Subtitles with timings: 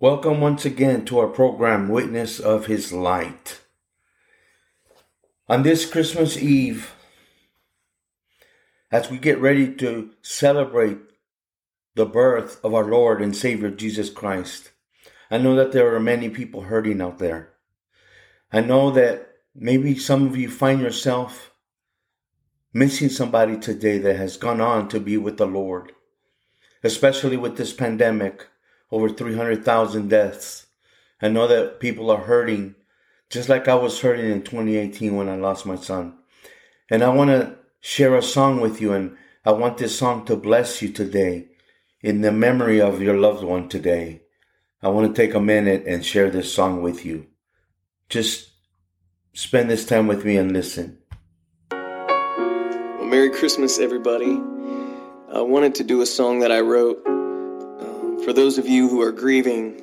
[0.00, 3.58] Welcome once again to our program, Witness of His Light.
[5.48, 6.94] On this Christmas Eve,
[8.92, 10.98] as we get ready to celebrate
[11.96, 14.70] the birth of our Lord and Savior Jesus Christ,
[15.32, 17.54] I know that there are many people hurting out there.
[18.52, 21.50] I know that maybe some of you find yourself
[22.72, 25.90] missing somebody today that has gone on to be with the Lord,
[26.84, 28.46] especially with this pandemic
[28.90, 30.66] over 300,000 deaths.
[31.20, 32.74] I know that people are hurting
[33.30, 36.14] just like I was hurting in 2018 when I lost my son.
[36.90, 40.36] And I want to share a song with you, and I want this song to
[40.36, 41.48] bless you today
[42.00, 44.22] in the memory of your loved one today.
[44.82, 47.26] I want to take a minute and share this song with you.
[48.08, 48.50] Just
[49.34, 50.98] spend this time with me and listen.
[51.70, 54.40] Well, Merry Christmas, everybody.
[55.32, 57.07] I wanted to do a song that I wrote
[58.28, 59.74] for those of you who are grieving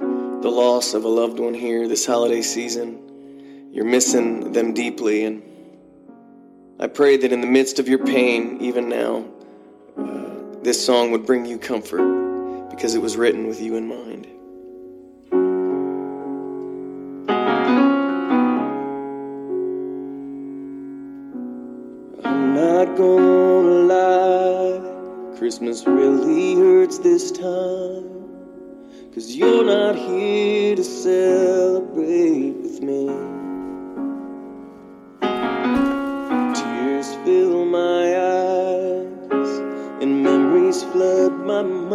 [0.42, 5.26] the loss of a loved one here this holiday season, you're missing them deeply.
[5.26, 5.42] And
[6.80, 9.26] I pray that in the midst of your pain, even now,
[9.98, 14.28] uh, this song would bring you comfort because it was written with you in mind.
[22.24, 28.25] I'm not gonna lie, Christmas really hurts this time.
[29.16, 33.08] Cause you're not here to celebrate with me.
[36.54, 39.60] Tears fill my eyes,
[40.02, 41.95] and memories flood my mind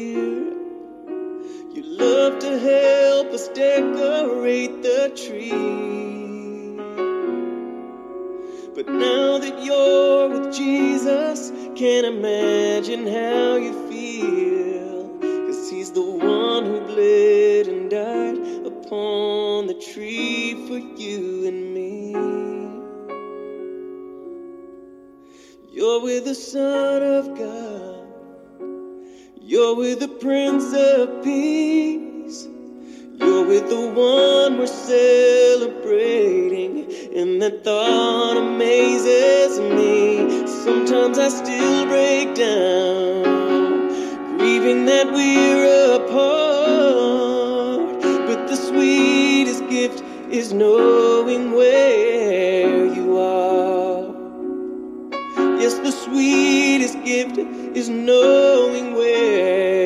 [0.00, 0.54] year.
[1.74, 5.50] You love to help us decorate the tree.
[8.74, 15.18] But now that you're with Jesus, can't imagine how you feel.
[15.46, 22.12] Cause he's the one who bled and died upon the tree for you and me.
[25.70, 27.89] You're with the Son of God.
[29.50, 32.46] You're with the Prince of Peace.
[33.18, 36.86] You're with the one we're celebrating.
[37.16, 40.46] And that thought amazes me.
[40.46, 43.88] Sometimes I still break down,
[44.38, 48.00] grieving that we're apart.
[48.28, 52.59] But the sweetest gift is knowing where
[55.60, 57.38] Yes, the sweetest gift
[57.76, 59.79] is knowing where.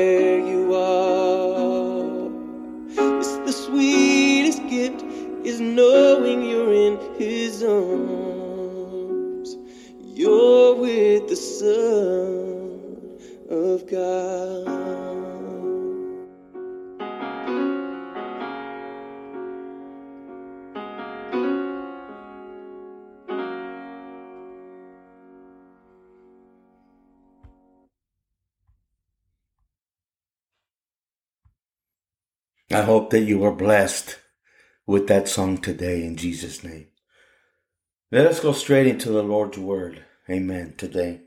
[32.75, 34.19] I hope that you are blessed
[34.85, 36.89] with that song today in Jesus' name.
[38.11, 40.05] Let us go straight into the Lord's Word.
[40.29, 40.75] Amen.
[40.77, 41.21] Today.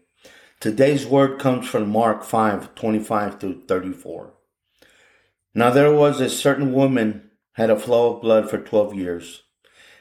[0.60, 4.34] Today's word comes from Mark 5 25 through 34.
[5.56, 9.44] Now there was a certain woman had a flow of blood for 12 years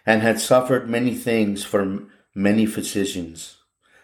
[0.05, 3.59] and had suffered many things from many physicians.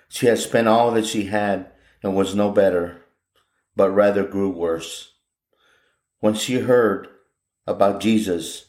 [0.08, 1.72] She had spent all that she had
[2.04, 3.02] and was no better,
[3.74, 5.14] but rather grew worse.
[6.20, 7.08] When she heard
[7.66, 8.66] about Jesus,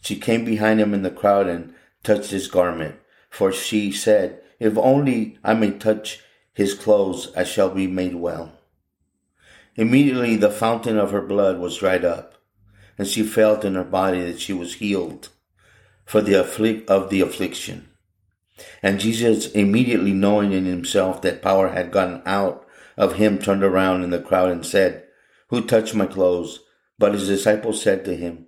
[0.00, 2.96] she came behind him in the crowd and touched his garment.
[3.30, 6.20] For she said, If only I may touch
[6.52, 8.52] his clothes, I shall be made well.
[9.74, 12.34] Immediately the fountain of her blood was dried up,
[12.96, 15.28] and she felt in her body that she was healed
[16.06, 17.88] for the afflict of the affliction.
[18.82, 22.66] And Jesus, immediately knowing in himself that power had gone out
[22.96, 25.04] of him, turned around in the crowd and said,
[25.48, 26.60] Who touched my clothes?
[26.98, 28.46] But his disciples said to him,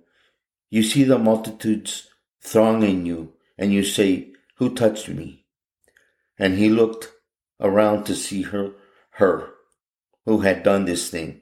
[0.69, 2.09] You see the multitudes
[2.41, 5.45] thronging you, and you say, Who touched me?
[6.37, 7.11] And he looked
[7.59, 8.71] around to see her,
[9.11, 9.51] her
[10.25, 11.41] who had done this thing.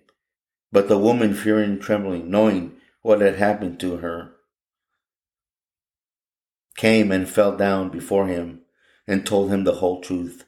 [0.71, 4.33] But the woman, fearing and trembling, knowing what had happened to her,
[6.75, 8.61] came and fell down before him
[9.07, 10.45] and told him the whole truth.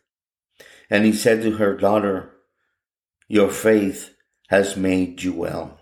[0.90, 2.32] And he said to her, Daughter,
[3.28, 4.16] your faith
[4.50, 5.79] has made you well.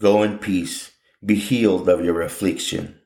[0.00, 0.92] Go in peace,
[1.24, 2.98] be healed of your affliction.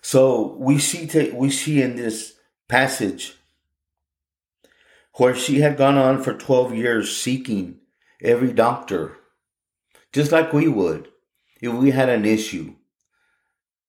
[0.00, 2.34] So we see we see in this
[2.68, 3.36] passage
[5.16, 7.78] where she had gone on for 12 years seeking
[8.22, 9.16] every doctor,
[10.12, 11.08] just like we would
[11.60, 12.74] if we had an issue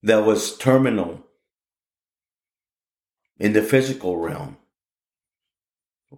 [0.04, 1.26] that was terminal
[3.40, 4.58] in the physical realm.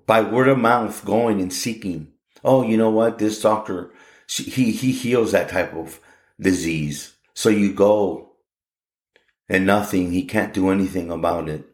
[0.06, 2.12] By word of mouth, going and seeking.
[2.44, 3.18] Oh, you know what?
[3.18, 3.92] This doctor
[4.28, 6.00] he he heals that type of
[6.40, 7.16] disease.
[7.34, 8.32] So you go
[9.48, 11.66] and nothing, he can't do anything about it.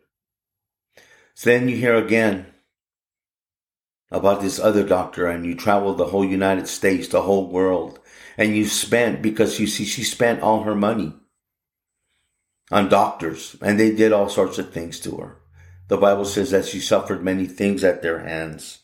[1.33, 2.47] So then you hear again
[4.11, 7.99] about this other doctor and you travel the whole United States, the whole world,
[8.37, 11.13] and you spent because you see she spent all her money
[12.69, 15.37] on doctors and they did all sorts of things to her.
[15.87, 18.80] The Bible says that she suffered many things at their hands.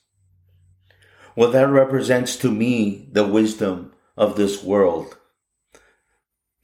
[1.38, 5.20] Well, that represents to me the wisdom of this world,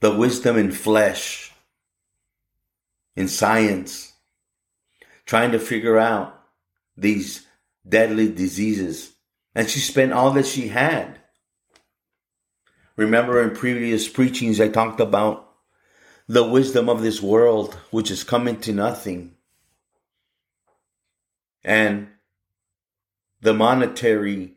[0.00, 1.52] the wisdom in flesh,
[3.14, 4.14] in science,
[5.26, 6.42] trying to figure out
[6.96, 7.46] these
[7.88, 9.12] deadly diseases.
[9.54, 11.20] And she spent all that she had.
[12.96, 15.52] Remember in previous preachings, I talked about
[16.26, 19.36] the wisdom of this world, which is coming to nothing.
[21.62, 22.08] And
[23.40, 24.53] the monetary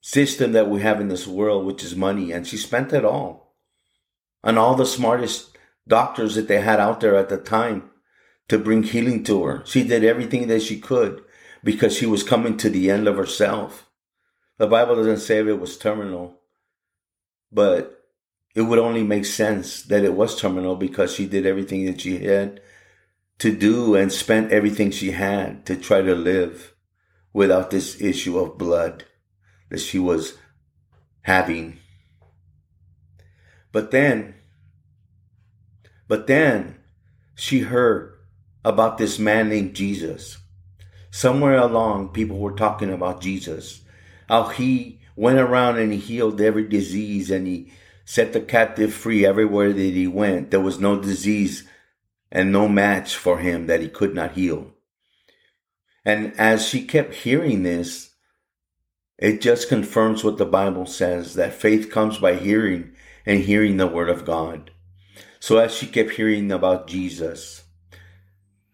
[0.00, 2.32] system that we have in this world, which is money.
[2.32, 3.54] And she spent it all
[4.44, 7.90] on all the smartest doctors that they had out there at the time
[8.48, 9.62] to bring healing to her.
[9.66, 11.22] She did everything that she could
[11.64, 13.90] because she was coming to the end of herself.
[14.58, 16.40] The Bible doesn't say if it was terminal,
[17.52, 18.04] but
[18.54, 22.18] it would only make sense that it was terminal because she did everything that she
[22.18, 22.60] had
[23.38, 26.74] to do and spent everything she had to try to live
[27.32, 29.04] without this issue of blood
[29.70, 30.34] that she was
[31.22, 31.78] having.
[33.72, 34.34] But then,
[36.06, 36.78] but then
[37.34, 38.14] she heard
[38.64, 40.38] about this man named Jesus.
[41.10, 43.82] Somewhere along, people were talking about Jesus,
[44.28, 47.72] how he went around and he healed every disease and he
[48.04, 50.50] set the captive free everywhere that he went.
[50.50, 51.68] There was no disease
[52.30, 54.72] and no match for him that he could not heal.
[56.04, 58.07] And as she kept hearing this,
[59.18, 62.92] it just confirms what the Bible says that faith comes by hearing
[63.26, 64.70] and hearing the word of God.
[65.40, 67.64] So as she kept hearing about Jesus,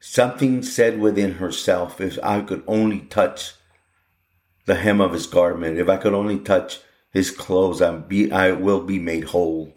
[0.01, 3.55] something said within herself, if I could only touch
[4.67, 8.53] the hem of his garment, if I could only touch his clothes, I'm be, I
[8.53, 9.73] will be made whole.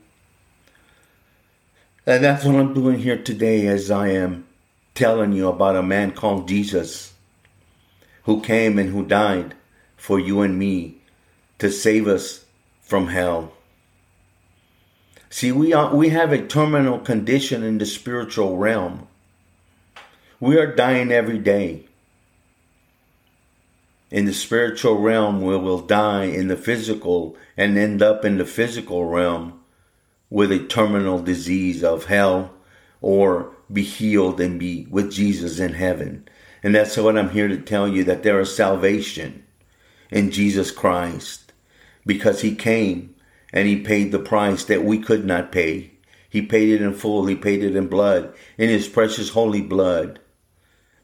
[2.06, 4.48] And that's what I'm doing here today as I am
[4.96, 7.14] telling you about a man called Jesus
[8.24, 9.56] who came and who died
[9.98, 11.02] for you and me
[11.60, 12.46] to save us
[12.82, 13.52] from hell.
[15.30, 19.08] See, we are, we have a terminal condition in the spiritual realm.
[20.40, 21.86] We are dying every day.
[24.10, 28.46] In the spiritual realm, we will die in the physical and end up in the
[28.46, 29.60] physical realm
[30.30, 32.54] with a terminal disease of hell
[33.02, 36.28] or be healed and be with Jesus in heaven.
[36.64, 39.44] And that's what I'm here to tell you that there is salvation
[40.12, 41.48] in Jesus Christ
[42.06, 43.14] because he came
[43.54, 45.92] and he paid the price that we could not pay.
[46.30, 47.26] He paid it in full.
[47.26, 50.20] He paid it in blood, in his precious holy blood.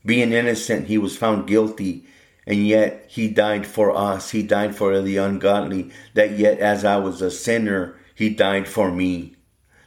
[0.06, 2.06] Being innocent, he was found guilty,
[2.46, 4.32] and yet he died for us.
[4.32, 8.92] He died for the ungodly, that yet as I was a sinner, he died for
[8.92, 9.36] me,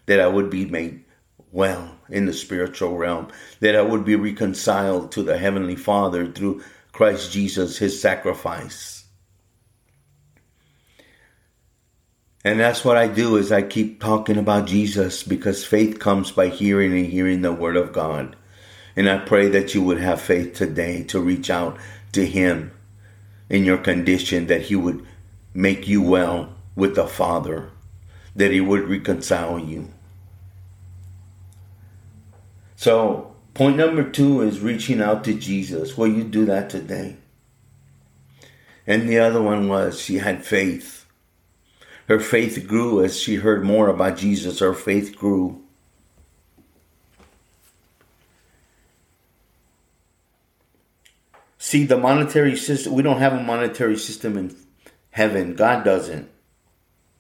[0.06, 1.04] that I would be made
[1.52, 3.28] well in the spiritual realm,
[3.60, 8.95] that I would be reconciled to the Heavenly Father through Christ Jesus, his sacrifice.
[12.46, 16.46] And that's what I do is I keep talking about Jesus because faith comes by
[16.46, 18.36] hearing and hearing the word of God.
[18.94, 21.76] And I pray that you would have faith today to reach out
[22.12, 22.70] to him
[23.50, 25.04] in your condition that he would
[25.54, 27.68] make you well with the Father,
[28.36, 29.88] that he would reconcile you.
[32.76, 35.98] So, point number two is reaching out to Jesus.
[35.98, 37.16] Will you do that today?
[38.86, 41.05] And the other one was she had faith.
[42.08, 44.60] Her faith grew as she heard more about Jesus.
[44.60, 45.62] Her faith grew.
[51.58, 54.56] See, the monetary system, we don't have a monetary system in
[55.10, 55.56] heaven.
[55.56, 56.30] God doesn't.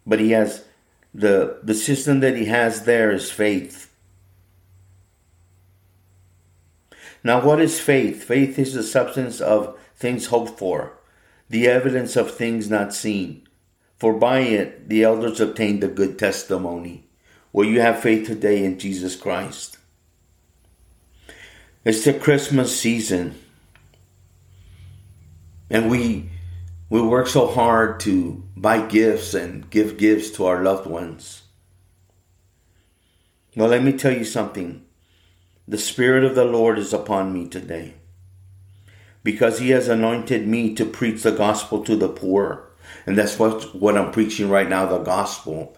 [0.06, 0.64] But He has
[1.12, 3.92] the, the system that He has there is faith.
[7.24, 8.22] Now, what is faith?
[8.22, 10.92] Faith is the substance of things hoped for,
[11.48, 13.45] the evidence of things not seen.
[13.96, 17.04] For by it the elders obtained a good testimony.
[17.52, 19.78] Will you have faith today in Jesus Christ?
[21.84, 23.40] It's the Christmas season.
[25.70, 26.30] And we
[26.88, 31.42] we work so hard to buy gifts and give gifts to our loved ones.
[33.56, 34.84] Well, let me tell you something.
[35.66, 37.94] The Spirit of the Lord is upon me today
[39.24, 42.68] because He has anointed me to preach the gospel to the poor.
[43.06, 45.76] And that's what, what I'm preaching right now the gospel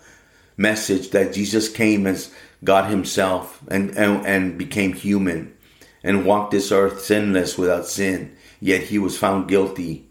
[0.57, 2.33] message that Jesus came as
[2.65, 5.55] God Himself and, and, and became human
[6.03, 8.35] and walked this earth sinless without sin.
[8.61, 10.09] Yet He was found guilty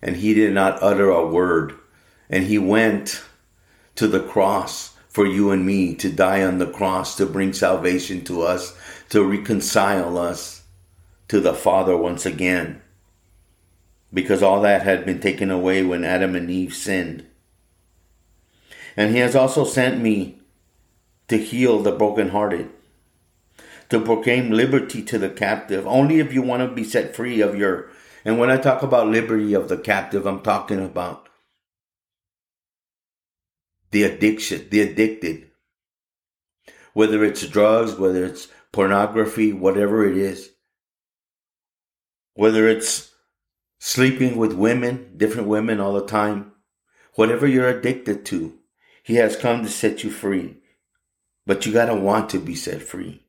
[0.00, 1.74] and He did not utter a word.
[2.28, 3.22] And He went
[3.96, 8.24] to the cross for you and me to die on the cross to bring salvation
[8.24, 8.76] to us,
[9.10, 10.62] to reconcile us
[11.28, 12.80] to the Father once again
[14.12, 17.26] because all that had been taken away when Adam and Eve sinned.
[18.96, 20.40] And he has also sent me
[21.28, 22.70] to heal the brokenhearted,
[23.88, 27.56] to proclaim liberty to the captive, only if you want to be set free of
[27.56, 27.88] your.
[28.24, 31.28] And when I talk about liberty of the captive, I'm talking about
[33.92, 35.46] the addiction, the addicted.
[36.92, 40.50] Whether it's drugs, whether it's pornography, whatever it is.
[42.34, 43.09] Whether it's
[43.80, 46.52] sleeping with women, different women all the time,
[47.14, 48.56] whatever you're addicted to,
[49.02, 50.58] He has come to set you free.
[51.46, 53.24] But you gotta want to be set free,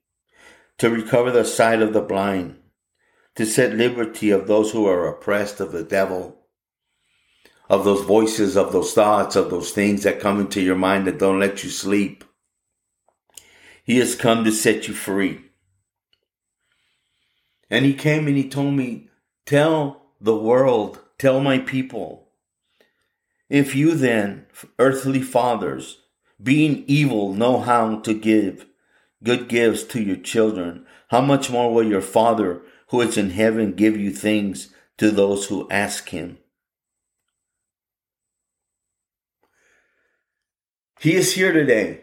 [0.78, 2.60] to recover the sight of the blind,
[3.36, 6.38] to set liberty of those who are oppressed of the devil,
[7.70, 11.18] of those voices, of those thoughts, of those things that come into your mind that
[11.18, 12.26] don't let you sleep.
[13.86, 15.40] He has come to set you free.
[17.70, 19.10] And he came and he told me,
[19.46, 22.30] tell the world, tell my people.
[23.50, 24.46] If you then,
[24.78, 25.98] earthly fathers,
[26.42, 28.68] being evil, know how to give
[29.24, 33.74] good gifts to your children, how much more will your Father who is in heaven
[33.74, 36.38] give you things to those who ask him?
[41.00, 42.02] He is here today.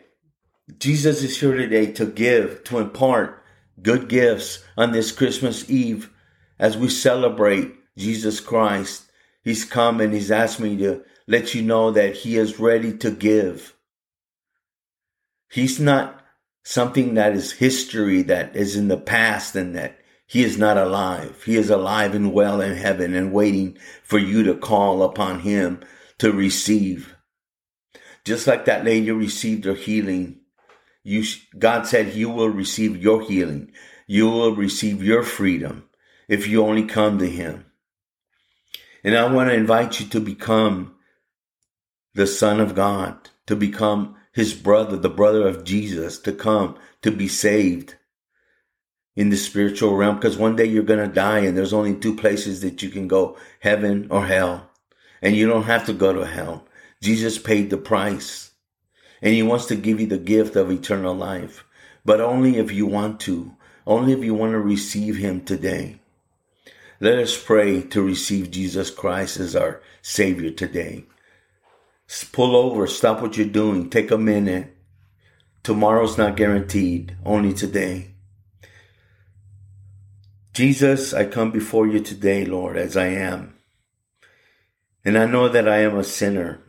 [0.79, 3.43] Jesus is here today to give, to impart
[3.81, 6.11] good gifts on this Christmas Eve
[6.59, 9.11] as we celebrate Jesus Christ,
[9.43, 13.11] He's come and He's asked me to let you know that He is ready to
[13.11, 13.75] give.
[15.51, 16.25] He's not
[16.63, 21.43] something that is history that is in the past and that He is not alive.
[21.45, 25.81] He is alive and well in heaven and waiting for you to call upon Him
[26.19, 27.17] to receive.
[28.25, 30.41] Just like that lady received her healing,
[31.03, 31.25] you,
[31.59, 33.73] God said you will receive your healing.
[34.07, 35.89] You will receive your freedom
[36.29, 37.65] if you only come to Him.
[39.05, 40.95] And I want to invite you to become
[42.15, 47.11] the Son of God, to become his brother, the brother of Jesus, to come to
[47.11, 47.95] be saved
[49.17, 52.15] in the spiritual realm because one day you're going to die and there's only two
[52.15, 54.71] places that you can go heaven or hell.
[55.21, 56.65] And you don't have to go to hell.
[57.03, 58.53] Jesus paid the price
[59.21, 61.65] and he wants to give you the gift of eternal life,
[62.05, 66.01] but only if you want to, only if you want to receive him today.
[67.01, 71.05] Let us pray to receive Jesus Christ as our Savior today.
[72.33, 74.77] Pull over, stop what you're doing, take a minute.
[75.63, 78.15] Tomorrow's not guaranteed, only today.
[80.55, 83.55] Jesus, I come before you today, Lord, as I am.
[85.05, 86.61] And I know that I am a sinner.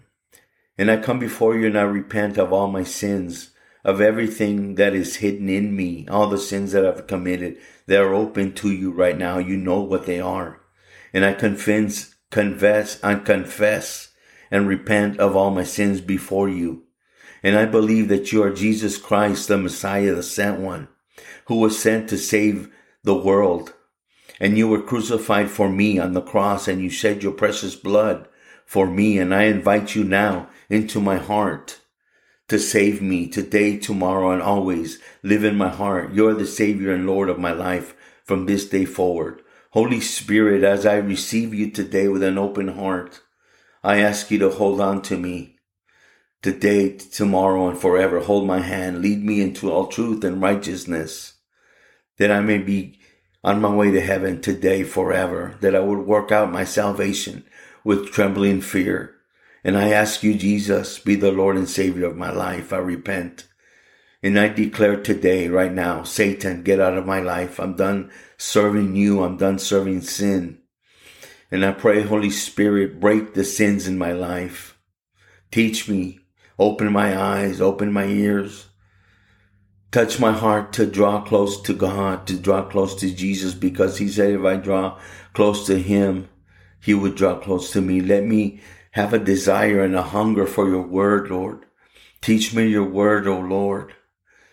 [0.78, 3.50] And I come before you and I repent of all my sins,
[3.90, 8.14] of everything that is hidden in me, all the sins that I've committed They are
[8.14, 9.40] open to you right now.
[9.40, 10.62] You know what they are.
[11.12, 14.10] And I confess, confess, and confess
[14.52, 16.84] and repent of all my sins before you.
[17.42, 20.88] And I believe that you are Jesus Christ, the Messiah, the sent one,
[21.48, 22.70] who was sent to save
[23.04, 23.74] the world.
[24.40, 28.28] And you were crucified for me on the cross and you shed your precious blood
[28.68, 29.18] for me.
[29.18, 31.80] And I invite you now into my heart
[32.50, 35.00] to save me today, tomorrow, and always.
[35.24, 36.14] Live in my heart.
[36.14, 39.42] You're the Savior and Lord of my life from this day forward.
[39.72, 43.22] Holy Spirit, as I receive you today with an open heart,
[43.84, 45.58] I ask you to hold on to me
[46.42, 48.20] today, tomorrow, and forever.
[48.20, 49.02] Hold my hand.
[49.02, 51.36] Lead me into all truth and righteousness
[52.18, 53.00] that I may be
[53.44, 57.46] on my way to heaven today, forever, that I would work out my salvation
[57.84, 59.16] with trembling fear
[59.64, 62.72] and I ask you, Jesus, be the Lord and Savior of my life.
[62.72, 63.48] I repent.
[64.22, 67.60] And I declare today, right now, Satan, get out of my life.
[67.60, 69.24] I'm done serving you.
[69.24, 70.60] I'm done serving sin.
[71.52, 74.78] And I pray, Holy Spirit, break the sins in my life.
[75.52, 76.20] Teach me.
[76.58, 77.62] Open my eyes.
[77.62, 78.68] Open my ears.
[79.92, 84.08] Touch my heart to draw close to God, to draw close to Jesus, because He
[84.08, 85.00] said if I draw
[85.34, 86.30] close to Him,
[86.80, 88.00] He would draw close to me.
[88.00, 91.66] Let me have a desire and a hunger for your word, Lord.
[92.22, 93.94] Teach me your word, O Lord,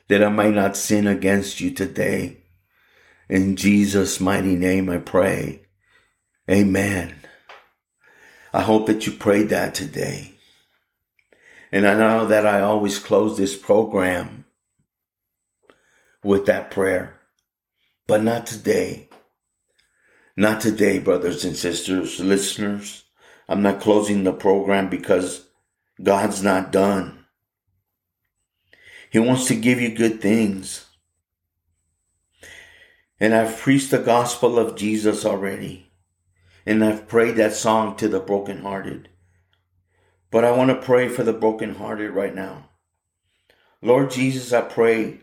[0.09, 2.38] that I might not sin against you today.
[3.29, 5.62] In Jesus' mighty name I pray.
[6.49, 7.16] Amen.
[8.53, 10.33] I hope that you prayed that today.
[11.72, 14.44] And I know that I always close this program
[16.22, 17.20] with that prayer,
[18.07, 19.09] but not today.
[20.37, 23.05] Not today, brothers and sisters, listeners.
[23.48, 25.46] I'm not closing the program because
[26.02, 27.24] God's not done.
[29.11, 30.87] He wants to give you good things.
[33.20, 35.90] And I've preached the gospel of Jesus already.
[36.66, 39.09] And I've prayed that song to the brokenhearted.
[40.30, 42.70] But I want to pray for the brokenhearted right now.
[43.80, 45.20] Lord Jesus, I pray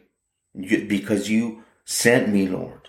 [0.56, 2.83] because you sent me, Lord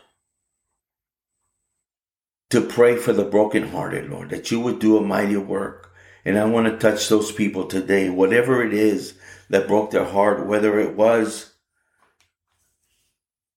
[2.55, 5.93] to pray for the brokenhearted, Lord, that you would do a mighty work.
[6.25, 9.15] And I want to touch those people today, whatever it is
[9.51, 11.55] that broke their heart, whether it was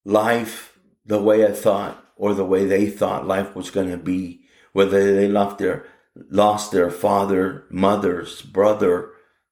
[0.03, 4.41] life the way I thought or the way they thought life was going to be,
[4.73, 5.85] whether they lost their,
[6.31, 9.11] lost their father, mother's brother,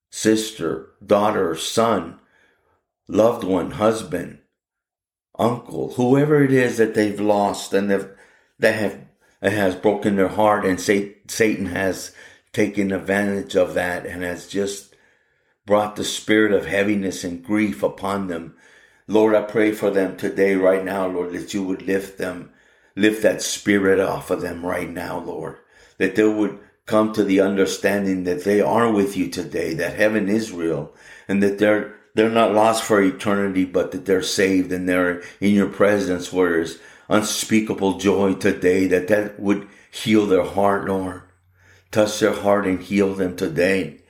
[0.09, 2.17] sister, daughter, son,
[3.07, 4.39] loved one, husband,
[5.37, 9.04] uncle, whoever it is that they've lost and that have
[9.53, 12.13] has broken their heart, and Satan has
[12.53, 14.95] taken advantage of that and has just
[15.65, 18.55] brought the spirit of heaviness and grief upon them.
[19.07, 22.51] Lord, I pray for them today, right now, Lord, that you would lift them,
[22.95, 25.57] lift that spirit off of them right now, Lord,
[25.97, 30.29] that they would come to the understanding that they are with you today, that heaven
[30.29, 30.93] is real,
[31.27, 35.53] and that they're they're not lost for eternity, but that they're saved and they're in
[35.53, 41.23] your presence where there's unspeakable joy today, that that would heal their heart, Lord.
[41.91, 44.01] Touch their heart and heal them today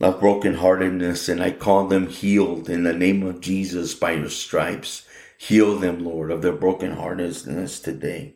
[0.00, 5.06] of brokenheartedness, and I call them healed in the name of Jesus by your stripes.
[5.38, 8.34] Heal them, Lord, of their brokenheartedness today.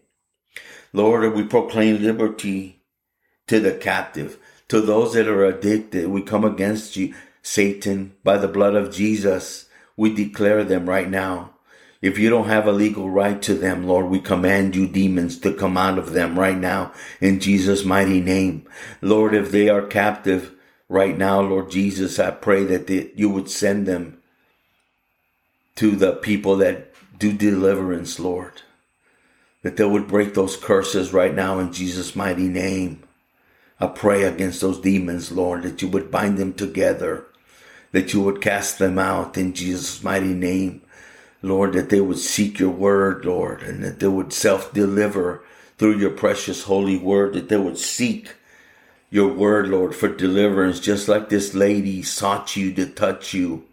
[0.93, 2.83] Lord, we proclaim liberty
[3.49, 6.09] to the captive, to those that are addicted.
[6.09, 9.69] We come against you, Satan, by the blood of Jesus.
[9.97, 11.56] We declare them right now
[12.03, 15.53] if you don't have a legal right to them, Lord, we command you demons to
[15.53, 18.67] come out of them right now in Jesus' mighty name.
[19.01, 20.55] Lord, if they are captive
[20.89, 24.19] right now, Lord Jesus, I pray that they, you would send them
[25.77, 28.63] to the people that do deliverance, Lord.
[29.63, 33.03] That they would break those curses right now in Jesus' mighty name.
[33.81, 37.27] I pray against those demons, Lord, that you would bind them together
[37.97, 40.83] that you would cast them out in Jesus' mighty name.
[41.43, 45.43] Lord, that they would seek your word, Lord, and that they would self deliver
[45.79, 48.35] through your precious holy word, that they would seek
[49.11, 53.65] your word, Lord, for deliverance, just like this lady sought you to touch you.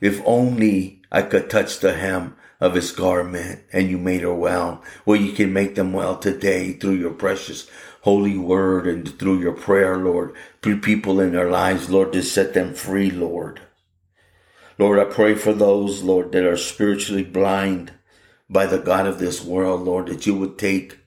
[0.00, 4.82] If only I could touch the hem of his garment and you made her well.
[5.04, 7.68] Well, you can make them well today through your precious
[8.02, 10.34] holy word and through your prayer, Lord.
[10.62, 13.60] Through people in their lives, Lord, to set them free, Lord.
[14.78, 17.92] Lord, I pray for those, Lord, that are spiritually blind
[18.48, 20.98] by the God of this world, Lord, that you would take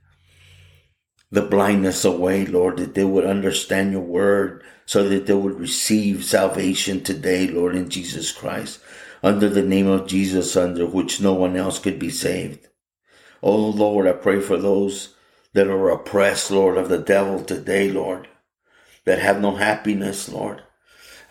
[1.31, 6.25] the blindness away, Lord, that they would understand your word so that they would receive
[6.25, 8.81] salvation today, Lord, in Jesus Christ,
[9.23, 12.67] under the name of Jesus, under which no one else could be saved.
[13.41, 15.15] Oh, Lord, I pray for those
[15.53, 18.27] that are oppressed, Lord, of the devil today, Lord,
[19.05, 20.63] that have no happiness, Lord.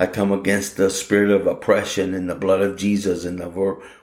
[0.01, 3.51] I come against the spirit of oppression in the blood of Jesus and the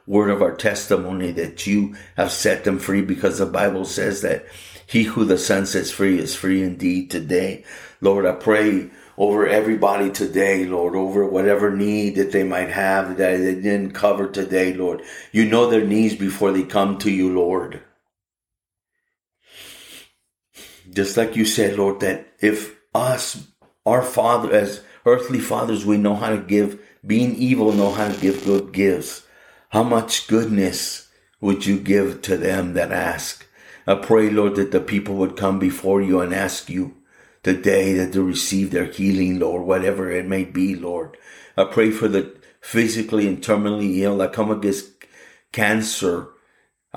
[0.06, 4.46] word of our testimony that you have set them free because the Bible says that
[4.86, 7.66] he who the Son sets free is free indeed today.
[8.00, 13.38] Lord, I pray over everybody today, Lord, over whatever need that they might have that
[13.38, 15.02] they didn't cover today, Lord.
[15.32, 17.82] You know their needs before they come to you, Lord.
[20.92, 23.48] Just like you said, Lord, that if us,
[23.84, 28.22] our Father, as earthly fathers, we know how to give, being evil, know how to
[28.22, 29.26] give good gifts.
[29.70, 31.08] How much goodness
[31.40, 33.48] would you give to them that ask?
[33.88, 36.98] I pray, Lord, that the people would come before you and ask you
[37.42, 41.16] today that they receive their healing, Lord, whatever it may be, Lord.
[41.56, 44.22] I pray for the physically and terminally ill.
[44.22, 44.92] I come against
[45.54, 46.28] cancer.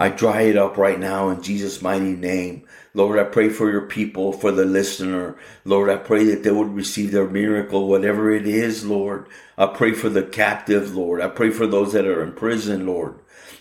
[0.00, 2.62] I dry it up right now in Jesus' mighty name.
[2.94, 5.36] Lord, I pray for your people, for the listener.
[5.62, 9.26] Lord, I pray that they would receive their miracle, whatever it is, Lord.
[9.58, 11.20] I pray for the captive, Lord.
[11.20, 13.16] I pray for those that are in prison, Lord,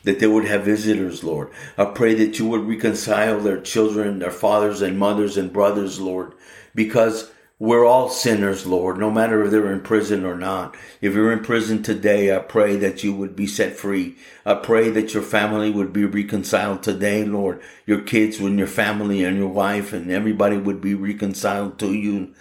[0.05, 1.51] that they would have visitors, Lord.
[1.77, 6.31] I pray that you would reconcile their children, their fathers and mothers and brothers, Lord,
[6.73, 10.77] because we're all sinners, Lord, no matter if they're in prison or not.
[11.01, 14.15] If you're in prison today, I pray that you would be set free.
[14.45, 17.61] I pray that your family would be reconciled today, Lord.
[17.85, 22.33] Your kids and your family and your wife and everybody would be reconciled to you.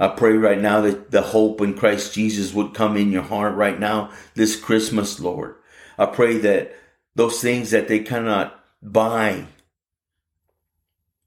[0.00, 3.54] I pray right now that the hope in Christ Jesus would come in your heart
[3.54, 5.54] right now this Christmas, Lord.
[5.96, 6.74] I pray that
[7.14, 9.46] those things that they cannot buy.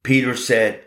[0.04, 0.84] Peter said,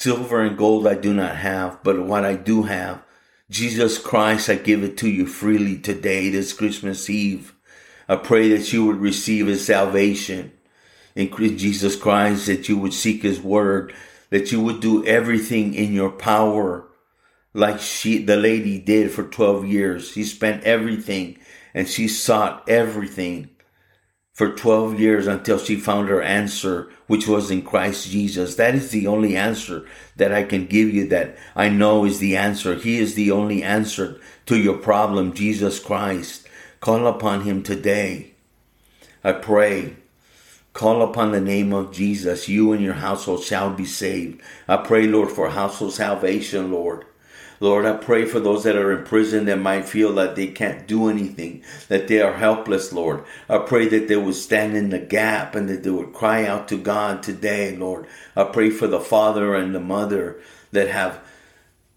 [0.00, 3.02] Silver and gold I do not have, but what I do have,
[3.50, 7.54] Jesus Christ, I give it to you freely today, this Christmas Eve.
[8.08, 10.52] I pray that you would receive his salvation
[11.14, 13.92] in Jesus Christ, that you would seek his word,
[14.30, 16.88] that you would do everything in your power
[17.52, 20.08] like she, the lady did for 12 years.
[20.08, 21.36] She spent everything
[21.74, 23.50] and she sought everything
[24.32, 28.54] for 12 years until she found her answer, which was in Christ Jesus.
[28.54, 29.84] That is the only answer
[30.16, 32.74] that I can give you that I know is the answer.
[32.74, 36.48] He is the only answer to your problem, Jesus Christ.
[36.80, 38.32] Call upon him today.
[39.22, 39.96] I pray.
[40.72, 42.48] Call upon the name of Jesus.
[42.48, 44.40] You and your household shall be saved.
[44.68, 47.04] I pray, Lord, for household salvation, Lord.
[47.62, 50.86] Lord, I pray for those that are in prison that might feel that they can't
[50.86, 53.22] do anything, that they are helpless, Lord.
[53.50, 56.68] I pray that they would stand in the gap and that they would cry out
[56.68, 58.06] to God today, Lord.
[58.34, 60.40] I pray for the father and the mother
[60.72, 61.20] that have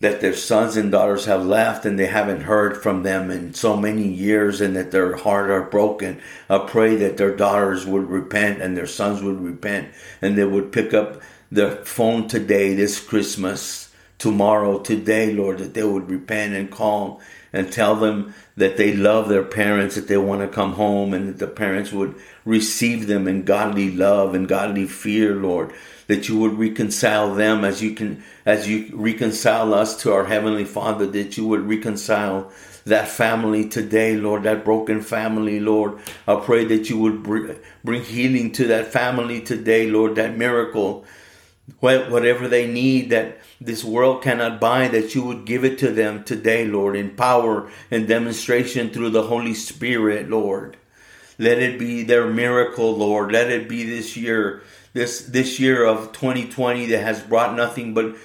[0.01, 3.77] that their sons and daughters have left and they haven't heard from them in so
[3.77, 6.21] many years and that their heart are broken.
[6.49, 10.73] I pray that their daughters would repent and their sons would repent and they would
[10.73, 13.82] pick up the phone today, this Christmas,
[14.23, 17.19] tomorrow, today, Lord, that they would repent and call
[17.51, 21.27] and tell them that they love their parents, that they want to come home, and
[21.27, 25.73] that the parents would receive them in godly love and godly fear, Lord.
[26.07, 30.63] That you would reconcile them as you can, as you reconcile us to our Heavenly
[30.63, 32.49] Father, that you would reconcile
[32.85, 35.99] that family today, Lord, that broken family, Lord.
[36.25, 41.03] I pray that you would bring healing to that family today, Lord, that miracle
[41.79, 46.23] whatever they need that this world cannot buy, that you would give it to them
[46.23, 50.77] today, Lord, in power and demonstration through the Holy Spirit, Lord.
[51.39, 53.31] Let it be their miracle, Lord.
[53.31, 54.61] Let it be this year,
[54.93, 58.15] this this year of 2020 that has brought nothing but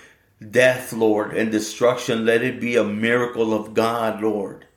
[0.51, 2.27] death, Lord, and destruction.
[2.27, 4.68] Let it be a miracle of God, Lord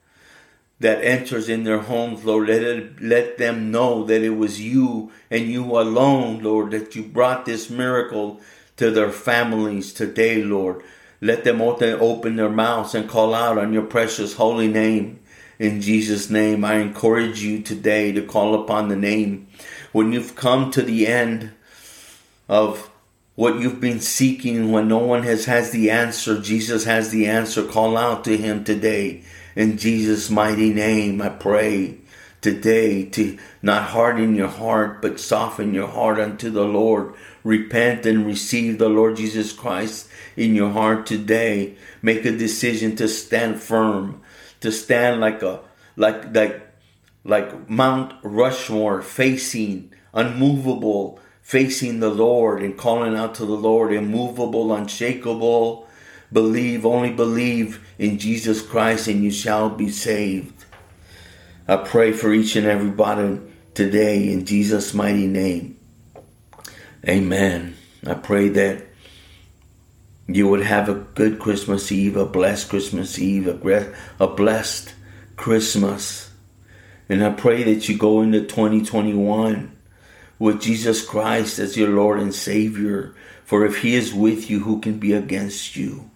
[0.81, 2.47] that enters in their homes, Lord.
[2.47, 7.03] Let, it, let them know that it was you and you alone, Lord, that you
[7.03, 8.41] brought this miracle
[8.77, 10.83] to their families today, Lord.
[11.21, 15.19] Let them open their mouths and call out on your precious holy name.
[15.59, 19.47] In Jesus' name, I encourage you today to call upon the name.
[19.91, 21.51] When you've come to the end
[22.49, 22.89] of
[23.35, 27.63] what you've been seeking, when no one has has the answer, Jesus has the answer.
[27.63, 29.23] Call out to him today.
[29.55, 31.97] In Jesus' mighty name, I pray
[32.41, 37.13] today to not harden your heart, but soften your heart unto the Lord.
[37.43, 41.75] Repent and receive the Lord Jesus Christ in your heart today.
[42.01, 44.21] Make a decision to stand firm,
[44.61, 45.61] to stand like a
[45.95, 46.61] like like
[47.23, 54.73] like Mount Rushmore facing unmovable, facing the Lord and calling out to the Lord, immovable,
[54.73, 55.87] unshakable.
[56.31, 60.65] Believe, only believe in Jesus Christ and you shall be saved.
[61.67, 63.39] I pray for each and everybody
[63.75, 65.79] today in Jesus' mighty name.
[67.07, 67.77] Amen.
[68.05, 68.87] I pray that
[70.27, 74.95] you would have a good Christmas Eve, a blessed Christmas Eve, a, a blessed
[75.35, 76.31] Christmas.
[77.07, 79.77] And I pray that you go into 2021
[80.39, 83.13] with Jesus Christ as your Lord and Savior.
[83.45, 86.10] For if He is with you, who can be against you?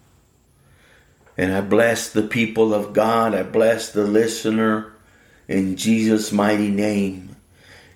[1.38, 3.36] And I bless the people of God.
[3.36, 4.94] I bless the listener
[5.48, 7.36] in Jesus' mighty name.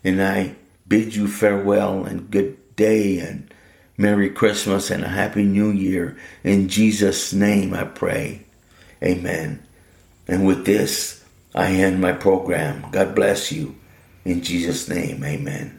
[0.04, 0.56] And I
[0.88, 3.54] bid you farewell and good day and
[3.98, 6.18] Merry Christmas and a Happy New Year.
[6.44, 8.46] In Jesus' name I pray.
[9.04, 9.62] Amen.
[10.28, 11.24] And with this,
[11.56, 12.86] I end my program.
[12.92, 13.76] God bless you.
[14.26, 15.79] In Jesus' name, amen.